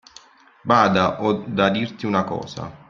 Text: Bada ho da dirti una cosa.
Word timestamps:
Bada 0.71 1.03
ho 1.21 1.33
da 1.61 1.69
dirti 1.77 2.07
una 2.13 2.23
cosa. 2.23 2.71